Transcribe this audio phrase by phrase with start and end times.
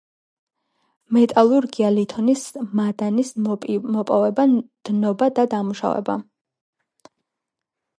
[1.17, 2.47] მეტალურგია- ლითონის
[2.81, 4.49] მადნის მოპივება,
[4.93, 6.21] დნობა და დამუშავება